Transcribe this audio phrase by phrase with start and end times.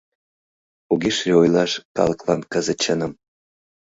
[0.91, 3.11] Огеш лий ойлаш калыклан кызыт чыным.